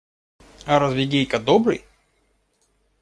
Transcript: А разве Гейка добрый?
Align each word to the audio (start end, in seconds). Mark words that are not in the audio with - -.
А 0.65 0.79
разве 0.79 1.05
Гейка 1.05 1.37
добрый? 1.37 1.85